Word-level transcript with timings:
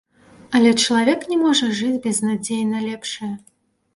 Але 0.59 0.69
чалавек 0.85 1.21
не 1.33 1.37
можа 1.43 1.69
жыць 1.79 1.99
без 2.07 2.21
надзеі 2.29 2.65
на 2.73 2.79
лепшае. 2.87 3.33